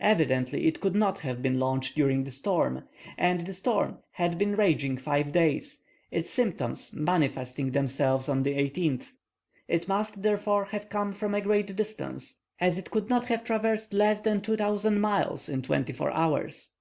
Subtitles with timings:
[0.00, 2.84] Evidently it could not have been launched during the storm,
[3.16, 9.12] and the storm had been raging five days, its symptoms manifesting themselves on the 18th.
[9.68, 13.94] It must, therefore, have come from a great distance, as it could not have traversed
[13.94, 16.72] less than 2,000 miles in twenty four hours.